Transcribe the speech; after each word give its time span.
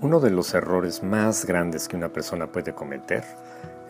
Uno 0.00 0.20
de 0.20 0.30
los 0.30 0.54
errores 0.54 1.02
más 1.02 1.44
grandes 1.44 1.88
que 1.88 1.96
una 1.96 2.12
persona 2.12 2.52
puede 2.52 2.72
cometer 2.72 3.24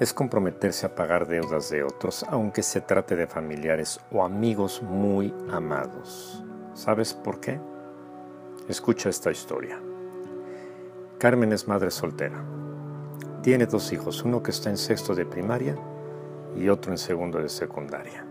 es 0.01 0.15
comprometerse 0.15 0.87
a 0.87 0.95
pagar 0.95 1.27
deudas 1.27 1.69
de 1.69 1.83
otros, 1.83 2.25
aunque 2.31 2.63
se 2.63 2.81
trate 2.81 3.15
de 3.15 3.27
familiares 3.27 4.01
o 4.11 4.25
amigos 4.25 4.83
muy 4.83 5.35
amados. 5.51 6.43
¿Sabes 6.73 7.13
por 7.13 7.41
qué? 7.41 7.61
Escucha 8.69 9.11
esta 9.11 9.31
historia. 9.31 9.79
Carmen 11.19 11.53
es 11.53 11.69
madre 11.69 11.91
soltera. 11.91 12.43
Tiene 13.43 13.67
dos 13.67 13.93
hijos, 13.93 14.25
uno 14.25 14.43
que 14.43 14.53
está 14.53 14.71
en 14.71 14.79
sexto 14.79 15.15
de 15.15 15.27
primaria 15.27 15.77
y 16.57 16.71
otro 16.71 16.91
en 16.91 16.99
segundo 16.99 17.39
de 17.39 17.51
secundaria. 17.51 18.25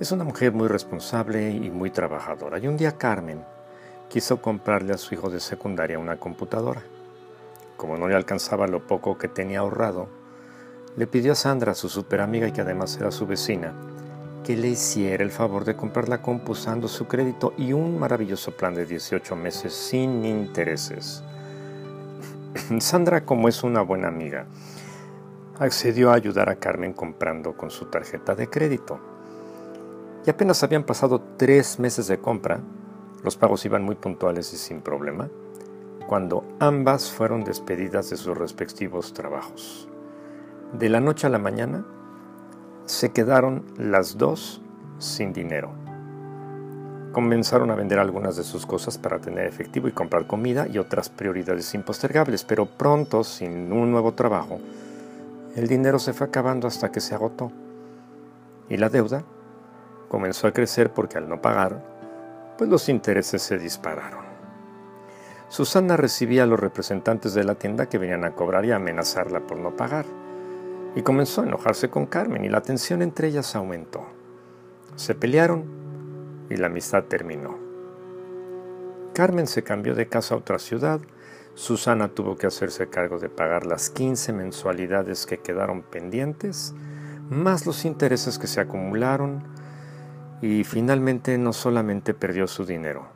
Es 0.00 0.12
una 0.12 0.24
mujer 0.24 0.52
muy 0.52 0.68
responsable 0.68 1.50
y 1.50 1.70
muy 1.70 1.90
trabajadora. 1.90 2.58
Y 2.58 2.68
un 2.68 2.78
día 2.78 2.96
Carmen 2.96 3.44
quiso 4.08 4.40
comprarle 4.40 4.92
a 4.92 4.98
su 4.98 5.14
hijo 5.14 5.30
de 5.30 5.40
secundaria 5.40 5.98
una 5.98 6.18
computadora. 6.18 6.82
Como 7.76 7.96
no 7.96 8.08
le 8.08 8.14
alcanzaba 8.14 8.66
lo 8.66 8.86
poco 8.86 9.18
que 9.18 9.28
tenía 9.28 9.60
ahorrado, 9.60 10.08
le 10.96 11.06
pidió 11.06 11.32
a 11.32 11.34
Sandra, 11.34 11.74
su 11.74 11.88
super 11.88 12.20
amiga 12.20 12.48
y 12.48 12.52
que 12.52 12.62
además 12.62 12.96
era 12.96 13.10
su 13.10 13.26
vecina, 13.26 13.74
que 14.44 14.56
le 14.56 14.68
hiciera 14.68 15.22
el 15.22 15.30
favor 15.30 15.64
de 15.64 15.76
comprar 15.76 16.08
la 16.08 16.22
compu 16.22 16.52
usando 16.52 16.88
su 16.88 17.06
crédito 17.06 17.52
y 17.58 17.72
un 17.72 17.98
maravilloso 17.98 18.56
plan 18.56 18.74
de 18.74 18.86
18 18.86 19.36
meses 19.36 19.74
sin 19.74 20.24
intereses. 20.24 21.22
Sandra, 22.78 23.24
como 23.24 23.48
es 23.48 23.62
una 23.62 23.82
buena 23.82 24.08
amiga, 24.08 24.46
accedió 25.58 26.10
a 26.10 26.14
ayudar 26.14 26.48
a 26.48 26.56
Carmen 26.56 26.92
comprando 26.92 27.56
con 27.56 27.70
su 27.70 27.86
tarjeta 27.86 28.34
de 28.34 28.48
crédito. 28.48 29.00
Y 30.26 30.30
apenas 30.30 30.62
habían 30.62 30.84
pasado 30.84 31.20
tres 31.36 31.78
meses 31.78 32.06
de 32.08 32.18
compra, 32.18 32.60
los 33.26 33.36
pagos 33.36 33.64
iban 33.64 33.82
muy 33.82 33.96
puntuales 33.96 34.52
y 34.52 34.56
sin 34.56 34.80
problema, 34.80 35.28
cuando 36.06 36.44
ambas 36.60 37.10
fueron 37.10 37.42
despedidas 37.42 38.08
de 38.08 38.16
sus 38.16 38.38
respectivos 38.38 39.14
trabajos. 39.14 39.88
De 40.72 40.88
la 40.88 41.00
noche 41.00 41.26
a 41.26 41.30
la 41.30 41.40
mañana, 41.40 41.84
se 42.84 43.10
quedaron 43.10 43.64
las 43.78 44.16
dos 44.16 44.62
sin 45.00 45.32
dinero. 45.32 45.72
Comenzaron 47.10 47.72
a 47.72 47.74
vender 47.74 47.98
algunas 47.98 48.36
de 48.36 48.44
sus 48.44 48.64
cosas 48.64 48.96
para 48.96 49.18
tener 49.18 49.44
efectivo 49.48 49.88
y 49.88 49.92
comprar 49.92 50.28
comida 50.28 50.68
y 50.68 50.78
otras 50.78 51.08
prioridades 51.08 51.74
impostergables, 51.74 52.44
pero 52.44 52.66
pronto, 52.66 53.24
sin 53.24 53.72
un 53.72 53.90
nuevo 53.90 54.12
trabajo, 54.12 54.60
el 55.56 55.66
dinero 55.66 55.98
se 55.98 56.12
fue 56.12 56.28
acabando 56.28 56.68
hasta 56.68 56.92
que 56.92 57.00
se 57.00 57.16
agotó. 57.16 57.50
Y 58.68 58.76
la 58.76 58.88
deuda 58.88 59.24
comenzó 60.08 60.46
a 60.46 60.52
crecer 60.52 60.92
porque 60.92 61.18
al 61.18 61.28
no 61.28 61.42
pagar, 61.42 61.95
pues 62.56 62.70
los 62.70 62.88
intereses 62.88 63.42
se 63.42 63.58
dispararon. 63.58 64.24
Susana 65.48 65.96
recibía 65.96 66.42
a 66.42 66.46
los 66.46 66.58
representantes 66.58 67.32
de 67.34 67.44
la 67.44 67.54
tienda 67.54 67.88
que 67.88 67.98
venían 67.98 68.24
a 68.24 68.34
cobrar 68.34 68.64
y 68.64 68.72
a 68.72 68.76
amenazarla 68.76 69.40
por 69.40 69.58
no 69.58 69.76
pagar. 69.76 70.04
Y 70.94 71.02
comenzó 71.02 71.42
a 71.42 71.46
enojarse 71.46 71.88
con 71.88 72.06
Carmen 72.06 72.44
y 72.44 72.48
la 72.48 72.62
tensión 72.62 73.02
entre 73.02 73.28
ellas 73.28 73.54
aumentó. 73.54 74.06
Se 74.96 75.14
pelearon 75.14 75.64
y 76.50 76.56
la 76.56 76.66
amistad 76.66 77.04
terminó. 77.04 77.58
Carmen 79.12 79.46
se 79.46 79.62
cambió 79.62 79.94
de 79.94 80.08
casa 80.08 80.34
a 80.34 80.38
otra 80.38 80.58
ciudad. 80.58 81.00
Susana 81.54 82.08
tuvo 82.08 82.36
que 82.36 82.46
hacerse 82.46 82.88
cargo 82.88 83.18
de 83.18 83.28
pagar 83.28 83.66
las 83.66 83.88
15 83.88 84.32
mensualidades 84.32 85.26
que 85.26 85.38
quedaron 85.38 85.82
pendientes, 85.82 86.74
más 87.30 87.66
los 87.66 87.84
intereses 87.84 88.38
que 88.38 88.46
se 88.46 88.60
acumularon, 88.60 89.42
y 90.42 90.64
finalmente 90.64 91.38
no 91.38 91.52
solamente 91.52 92.14
perdió 92.14 92.46
su 92.46 92.64
dinero, 92.64 93.06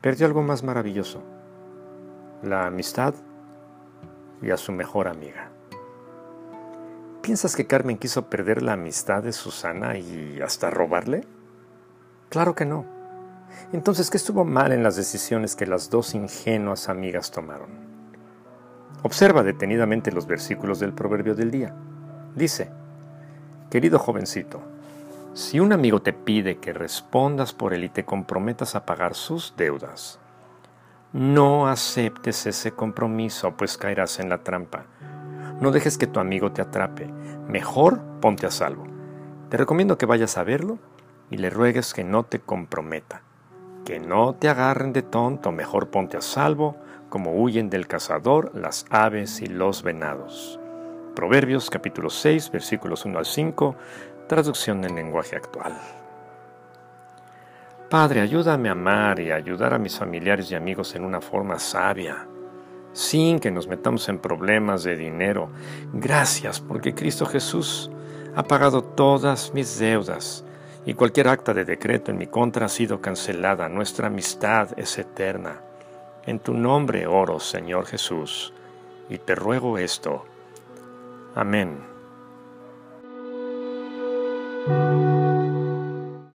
perdió 0.00 0.26
algo 0.26 0.42
más 0.42 0.62
maravilloso, 0.62 1.22
la 2.42 2.66
amistad 2.66 3.14
y 4.42 4.50
a 4.50 4.56
su 4.56 4.72
mejor 4.72 5.08
amiga. 5.08 5.50
¿Piensas 7.22 7.56
que 7.56 7.66
Carmen 7.66 7.96
quiso 7.96 8.28
perder 8.28 8.62
la 8.62 8.74
amistad 8.74 9.22
de 9.22 9.32
Susana 9.32 9.96
y 9.96 10.40
hasta 10.42 10.68
robarle? 10.68 11.24
Claro 12.28 12.54
que 12.54 12.66
no. 12.66 12.84
Entonces, 13.72 14.10
¿qué 14.10 14.18
estuvo 14.18 14.44
mal 14.44 14.72
en 14.72 14.82
las 14.82 14.96
decisiones 14.96 15.56
que 15.56 15.66
las 15.66 15.88
dos 15.88 16.14
ingenuas 16.14 16.90
amigas 16.90 17.30
tomaron? 17.30 17.70
Observa 19.02 19.42
detenidamente 19.42 20.12
los 20.12 20.26
versículos 20.26 20.80
del 20.80 20.92
proverbio 20.92 21.34
del 21.34 21.50
día. 21.50 21.74
Dice, 22.34 22.70
Querido 23.70 23.98
jovencito, 23.98 24.62
si 25.34 25.58
un 25.58 25.72
amigo 25.72 26.00
te 26.00 26.12
pide 26.12 26.58
que 26.58 26.72
respondas 26.72 27.52
por 27.52 27.74
él 27.74 27.82
y 27.82 27.88
te 27.88 28.04
comprometas 28.04 28.76
a 28.76 28.86
pagar 28.86 29.14
sus 29.14 29.54
deudas, 29.56 30.20
no 31.12 31.66
aceptes 31.66 32.46
ese 32.46 32.70
compromiso, 32.70 33.56
pues 33.56 33.76
caerás 33.76 34.20
en 34.20 34.28
la 34.28 34.38
trampa. 34.38 34.86
No 35.60 35.72
dejes 35.72 35.98
que 35.98 36.06
tu 36.06 36.20
amigo 36.20 36.52
te 36.52 36.62
atrape. 36.62 37.08
Mejor 37.48 38.00
ponte 38.20 38.46
a 38.46 38.50
salvo. 38.52 38.84
Te 39.48 39.56
recomiendo 39.56 39.98
que 39.98 40.06
vayas 40.06 40.38
a 40.38 40.44
verlo 40.44 40.78
y 41.30 41.36
le 41.36 41.50
ruegues 41.50 41.94
que 41.94 42.04
no 42.04 42.24
te 42.24 42.40
comprometa. 42.40 43.22
Que 43.84 44.00
no 44.00 44.34
te 44.34 44.48
agarren 44.48 44.92
de 44.92 45.02
tonto. 45.02 45.52
Mejor 45.52 45.90
ponte 45.90 46.16
a 46.16 46.20
salvo, 46.20 46.76
como 47.08 47.32
huyen 47.40 47.70
del 47.70 47.86
cazador 47.86 48.52
las 48.54 48.86
aves 48.90 49.40
y 49.40 49.46
los 49.46 49.82
venados. 49.82 50.58
Proverbios 51.14 51.70
capítulo 51.70 52.10
6 52.10 52.50
versículos 52.50 53.04
1 53.04 53.18
al 53.18 53.24
5, 53.24 53.76
traducción 54.26 54.84
en 54.84 54.96
lenguaje 54.96 55.36
actual. 55.36 55.72
Padre, 57.88 58.20
ayúdame 58.20 58.68
a 58.68 58.72
amar 58.72 59.20
y 59.20 59.30
ayudar 59.30 59.74
a 59.74 59.78
mis 59.78 59.96
familiares 59.96 60.50
y 60.50 60.56
amigos 60.56 60.96
en 60.96 61.04
una 61.04 61.20
forma 61.20 61.60
sabia, 61.60 62.26
sin 62.92 63.38
que 63.38 63.52
nos 63.52 63.68
metamos 63.68 64.08
en 64.08 64.18
problemas 64.18 64.82
de 64.82 64.96
dinero. 64.96 65.50
Gracias 65.92 66.58
porque 66.60 66.94
Cristo 66.94 67.26
Jesús 67.26 67.92
ha 68.34 68.42
pagado 68.42 68.82
todas 68.82 69.54
mis 69.54 69.78
deudas 69.78 70.44
y 70.84 70.94
cualquier 70.94 71.28
acta 71.28 71.54
de 71.54 71.64
decreto 71.64 72.10
en 72.10 72.18
mi 72.18 72.26
contra 72.26 72.66
ha 72.66 72.68
sido 72.68 73.00
cancelada. 73.00 73.68
Nuestra 73.68 74.08
amistad 74.08 74.76
es 74.76 74.98
eterna. 74.98 75.60
En 76.26 76.40
tu 76.40 76.54
nombre 76.54 77.06
oro, 77.06 77.38
Señor 77.38 77.86
Jesús, 77.86 78.52
y 79.08 79.18
te 79.18 79.36
ruego 79.36 79.78
esto. 79.78 80.24
Amén. 81.34 81.93